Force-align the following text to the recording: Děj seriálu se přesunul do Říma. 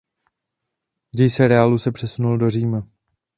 Děj 1.15 1.29
seriálu 1.29 1.77
se 1.77 1.91
přesunul 1.91 2.37
do 2.37 2.49
Říma. 2.49 2.87